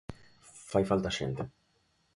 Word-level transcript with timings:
Fai 0.69 0.83
falta 0.91 1.15
xente. 1.17 1.43